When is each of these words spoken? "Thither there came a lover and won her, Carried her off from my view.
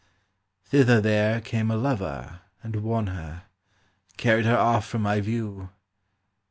"Thither 0.65 0.99
there 0.99 1.41
came 1.41 1.69
a 1.69 1.75
lover 1.77 2.39
and 2.63 2.77
won 2.77 3.05
her, 3.05 3.43
Carried 4.17 4.47
her 4.47 4.57
off 4.57 4.87
from 4.87 5.03
my 5.03 5.21
view. 5.21 5.69